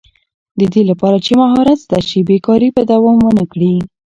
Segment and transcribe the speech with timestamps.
[0.59, 3.73] د دې لپاره چې مهارت زده شي، بېکاري به دوام ونه کړي.